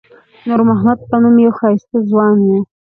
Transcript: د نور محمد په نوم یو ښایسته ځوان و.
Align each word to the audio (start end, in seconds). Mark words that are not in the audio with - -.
د 0.41 0.43
نور 0.47 0.61
محمد 0.69 0.97
په 1.09 1.15
نوم 1.21 1.35
یو 1.45 1.51
ښایسته 1.59 1.97
ځوان 2.09 2.35
و. 2.43 2.47